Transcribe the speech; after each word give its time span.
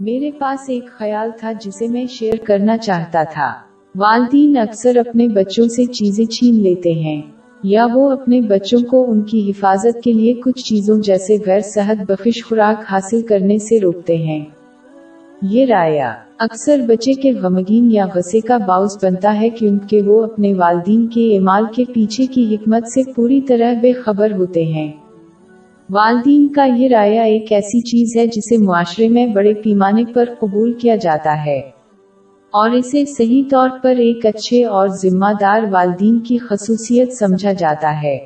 میرے 0.00 0.30
پاس 0.38 0.68
ایک 0.68 0.88
خیال 0.88 1.30
تھا 1.38 1.52
جسے 1.52 1.88
میں 1.88 2.06
شیئر 2.06 2.34
کرنا 2.44 2.76
چاہتا 2.78 3.22
تھا۔ 3.22 3.52
والدین 3.94 4.56
اکثر 4.56 4.96
اپنے 4.96 5.28
بچوں 5.28 5.68
سے 5.68 5.84
چیزیں 5.84 6.24
چھین 6.24 6.54
لیتے 6.54 6.92
ہیں، 6.92 7.22
یا 7.62 7.86
وہ 7.94 8.10
اپنے 8.10 8.40
بچوں 8.40 8.80
کو 8.90 9.10
ان 9.10 9.20
کی 9.20 9.50
حفاظت 9.50 10.02
کے 10.04 10.12
لیے 10.12 10.34
کچھ 10.34 10.64
چیزوں 10.64 10.98
جیسے 11.00 11.36
غیر 11.46 11.60
صحت 11.60 12.10
بخش 12.10 12.44
خوراک 12.44 12.84
حاصل 12.92 13.22
کرنے 13.22 13.58
سے 13.58 13.80
روکتے 13.80 14.16
ہیں۔ 14.16 14.44
یہ 15.42 15.66
رایا 15.66 16.14
اکثر 16.38 16.80
بچے 16.86 17.12
کے 17.12 17.32
غمگین 17.32 17.90
یا 17.92 18.06
غصے 18.14 18.40
کا 18.40 18.56
باعث 18.56 19.04
بنتا 19.04 19.40
ہے 19.40 19.50
کیونکہ 19.50 20.02
وہ 20.02 20.22
اپنے 20.24 20.54
والدین 20.54 21.06
کے 21.06 21.36
اعمال 21.36 21.64
کے 21.74 21.84
پیچھے 21.94 22.26
کی 22.26 22.54
حکمت 22.54 22.88
سے 22.88 23.02
پوری 23.12 23.40
طرح 23.40 23.72
بے 23.80 23.92
خبر 23.92 24.32
ہوتے 24.32 24.64
ہیں۔ 24.64 24.92
والدین 25.92 26.48
کا 26.48 26.64
یہ 26.64 26.88
رایا 26.88 27.22
ایک 27.22 27.52
ایسی 27.52 27.80
چیز 27.80 28.16
ہے 28.16 28.26
جسے 28.26 28.58
معاشرے 28.58 29.08
میں 29.08 29.26
بڑے 29.26 29.54
پیمانے 29.54 30.04
پر 30.14 30.24
قبول 30.38 30.72
کیا 30.72 30.96
جاتا 30.96 31.44
ہے۔ 31.44 31.58
اور 32.50 32.70
اسے 32.70 33.04
صحیح 33.04 33.42
طور 33.50 33.68
پر 33.82 33.96
ایک 33.96 34.26
اچھے 34.26 34.64
اور 34.64 34.88
ذمہ 34.88 35.26
دار 35.40 35.60
والدین 35.70 36.18
کی 36.18 36.38
خصوصیت 36.38 37.12
سمجھا 37.12 37.52
جاتا 37.52 38.02
ہے۔ 38.02 38.18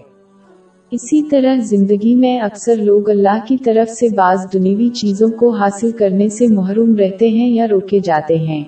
اسی 0.90 1.22
طرح 1.22 1.56
زندگی 1.56 2.14
میں 2.14 2.40
اکثر 2.40 2.76
لوگ 2.76 3.10
اللہ 3.10 3.46
کی 3.48 3.56
طرف 3.56 3.90
سے 3.90 4.08
بعض 4.08 4.46
دنیوی 4.52 4.88
چیزوں 4.88 5.28
کو 5.28 5.50
حاصل 5.50 5.90
کرنے 5.90 6.28
سے 6.28 6.46
محروم 6.46 6.96
رہتے 6.96 7.28
ہیں 7.28 7.48
یا 7.48 7.68
روکے 7.68 7.98
جاتے 7.98 8.38
ہیں۔ 8.38 8.64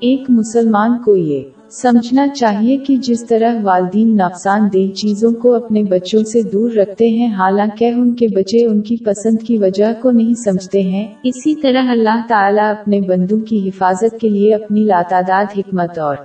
ایک 0.00 0.20
مسلمان 0.28 1.02
کو 1.04 1.16
یہ 1.16 1.40
سمجھنا 1.72 2.28
چاہیے 2.28 2.76
کہ 2.76 2.96
جس 2.96 3.24
طرح 3.24 3.54
والدین 3.62 4.16
نقصان 4.16 4.68
دہ 4.72 4.96
چیزوں 4.96 5.32
کو 5.32 5.54
اپنے 5.54 5.82
بچوں 5.82 6.24
سے 6.24 6.42
دور 6.42 6.70
رکھتے 6.70 7.08
ہیں، 7.08 7.34
حالانکہ 7.34 7.84
ان 7.84 8.14
کے 8.14 8.26
بچے 8.28 8.66
ان 8.66 8.80
کی 8.80 8.96
پسند 9.04 9.42
کی 9.46 9.58
وجہ 9.58 9.84
کو 10.00 10.10
نہیں 10.10 10.34
سمجھتے 10.34 10.82
ہیں۔ 10.82 11.06
اسی 11.24 11.54
طرح 11.54 11.82
اللہ 11.88 12.20
تعالیٰ 12.28 12.70
اپنے 12.70 13.00
بندوں 13.00 13.40
کی 13.40 13.68
حفاظت 13.68 14.20
کے 14.20 14.28
لیے 14.28 14.54
اپنی 14.54 14.84
لاتعداد، 14.84 15.44
حکمت 15.58 15.98
اور 15.98 16.16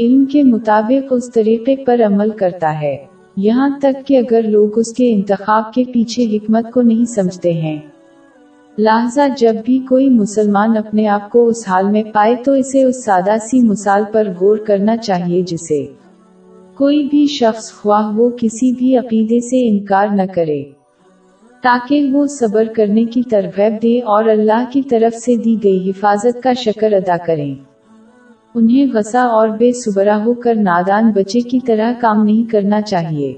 علم 0.00 0.24
کے 0.24 0.42
مطابق 0.42 1.12
اس 1.12 1.30
طریقے 1.32 1.76
پر 1.76 2.00
عمل 2.06 2.30
کرتا 2.30 2.80
ہے۔ 2.80 2.96
یہاں 3.36 3.68
تک 3.82 4.06
کہ 4.06 4.18
اگر 4.18 4.40
لوگ 4.42 4.78
اس 4.78 4.92
کے 4.92 5.14
انتخاب 5.14 5.74
کے 5.74 5.84
پیچھے 5.94 6.36
حکمت 6.36 6.72
کو 6.72 6.82
نہیں 6.82 7.04
سمجھتے 7.04 7.52
ہیں۔ 7.52 7.78
لہذا 8.78 9.26
جب 9.38 9.54
بھی 9.64 9.78
کوئی 9.78 10.10
مسلمان 10.10 10.76
اپنے 10.76 11.08
آپ 11.08 11.30
کو 11.30 11.46
اس 11.46 11.68
حال 11.68 11.90
میں 11.90 12.02
پائے 12.12 12.34
تو 12.44 12.52
اسے 12.52 12.82
اس 12.82 13.04
سادہ 13.04 13.36
سی 13.50 13.60
مثال 13.60 14.02
پر 14.12 14.28
غور 14.40 14.56
کرنا 14.56 14.96
چاہیے 14.96 15.42
جسے 15.42 15.86
کوئی 16.74 17.04
بھی 17.04 17.26
شخص 17.26 17.72
خواہ 17.72 18.16
وہ 18.16 18.30
کسی 18.30 18.72
بھی 18.72 18.96
عقیدے 18.98 19.40
سے 19.40 19.68
انکار 19.68 20.08
نہ 20.08 20.22
کرے، 20.34 20.62
تاکہ 21.62 22.10
وہ 22.12 22.26
صبر 22.26 22.64
کرنے 22.76 23.04
کی 23.04 23.22
ترغیب 23.22 23.82
دے 23.82 24.00
اور 24.00 24.24
اللہ 24.24 24.64
کی 24.72 24.82
طرف 24.82 25.16
سے 25.16 25.36
دی 25.36 25.56
گئی 25.64 25.90
حفاظت 25.90 26.42
کا 26.42 26.52
شکر 26.52 26.92
ادا 26.92 27.16
کریں۔ 27.26 27.54
انہیں 28.54 28.86
غصہ 28.92 29.18
اور 29.18 29.48
بے 29.48 29.72
صبرا 29.72 30.24
ہو 30.24 30.34
کر 30.34 30.54
نادان 30.54 31.12
بچے 31.12 31.40
کی 31.40 31.60
طرح 31.66 31.92
کام 32.00 32.24
نہیں 32.24 32.50
کرنا 32.50 32.80
چاہیے 32.80 33.32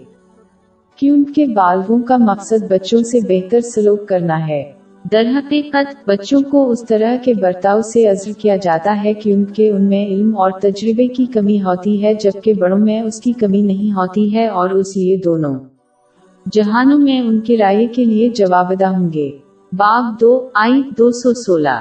کیونکہ 0.96 1.46
بالغوں 1.46 2.02
کا 2.02 2.16
مقصد 2.16 2.70
بچوں 2.70 3.02
سے 3.02 3.20
بہتر 3.28 3.60
سلوک 3.60 4.08
کرنا 4.08 4.48
ہے۔ 4.48 4.75
در 5.12 5.26
حقیقت، 5.26 6.08
بچوں 6.08 6.40
کو 6.42 6.70
اس 6.70 6.84
طرح 6.88 7.16
کے 7.24 7.34
برتاؤ 7.34 7.80
سے 7.82 8.06
عزر 8.08 8.32
کیا 8.38 8.56
جاتا 8.56 8.94
ہے 9.04 9.12
کیونکہ 9.14 9.70
ان 9.70 9.82
میں 9.82 10.04
علم 10.06 10.36
اور 10.38 10.50
تجربے 10.60 11.06
کی 11.08 11.26
کمی 11.26 11.60
ہوتی 11.62 12.02
ہے، 12.02 12.14
جبکہ 12.14 12.54
بڑوں 12.54 12.78
میں 12.78 13.00
اس 13.00 13.20
کی 13.20 13.32
کمی 13.32 13.60
نہیں 13.62 13.92
ہوتی 13.92 14.24
ہے 14.34 14.46
اور 14.48 14.70
اس 14.70 14.96
لیے 14.96 15.16
دونوں 15.16 15.54
جہانوں 16.46 16.98
میں 16.98 17.20
ان 17.20 17.40
کے 17.40 17.56
رائے 17.56 17.86
کے 17.86 18.04
لیے 18.04 18.28
جوابدہ 18.28 18.86
ہوں 18.86 19.12
گے۔ 19.12 19.30
باب 19.72 20.20
دو 20.20 20.32
آئی 20.54 20.82
دو 20.98 21.10
سو 21.12 21.34
سولہ۔ 21.34 21.78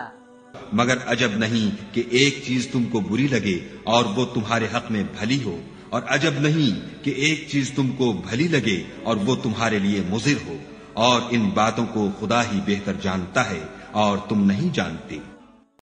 مگر 0.73 0.97
عجب 1.07 1.37
نہیں 1.39 1.69
کہ 1.95 2.03
ایک 2.11 2.41
چیز 2.47 2.67
تم 2.67 2.83
کو 2.91 2.99
بری 3.09 3.27
لگے 3.31 3.57
اور 3.85 4.03
وہ 4.17 4.25
تمہارے 4.33 4.67
حق 4.75 4.91
میں 4.91 5.03
بھلی 5.19 5.39
ہو، 5.45 5.57
اور 5.89 6.01
عجب 6.09 6.41
نہیں 6.41 6.79
کہ 7.03 7.13
ایک 7.17 7.45
چیز 7.49 7.71
تم 7.71 7.89
کو 7.97 8.13
بھلی 8.29 8.47
لگے 8.51 8.81
اور 9.03 9.17
وہ 9.25 9.35
تمہارے 9.43 9.79
لیے 9.79 10.01
مضر 10.09 10.47
ہو۔ 10.47 10.55
اور 10.95 11.21
ان 11.29 11.49
باتوں 11.53 11.85
کو 11.93 12.09
خدا 12.19 12.41
ہی 12.41 12.59
بہتر 12.65 12.93
جانتا 13.01 13.49
ہے 13.49 13.63
اور 13.91 14.17
تم 14.17 14.45
نہیں 14.45 14.73
جانتے۔ 14.73 15.17